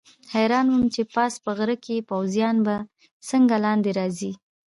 [0.33, 2.75] حیران وم چې پاس په غره کې پوځیان به
[3.29, 4.31] څنګه لاندې راځي.